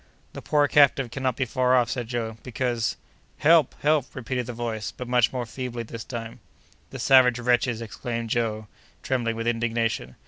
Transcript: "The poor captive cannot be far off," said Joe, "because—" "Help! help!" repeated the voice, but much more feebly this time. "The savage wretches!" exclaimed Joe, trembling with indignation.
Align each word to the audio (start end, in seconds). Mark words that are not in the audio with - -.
"The 0.33 0.41
poor 0.41 0.67
captive 0.67 1.11
cannot 1.11 1.35
be 1.35 1.45
far 1.45 1.75
off," 1.75 1.91
said 1.91 2.07
Joe, 2.07 2.35
"because—" 2.41 2.97
"Help! 3.37 3.75
help!" 3.83 4.15
repeated 4.15 4.47
the 4.47 4.51
voice, 4.53 4.91
but 4.91 5.07
much 5.07 5.31
more 5.31 5.45
feebly 5.45 5.83
this 5.83 6.03
time. 6.03 6.39
"The 6.89 6.97
savage 6.97 7.37
wretches!" 7.37 7.83
exclaimed 7.83 8.31
Joe, 8.31 8.65
trembling 9.03 9.35
with 9.35 9.45
indignation. 9.45 10.15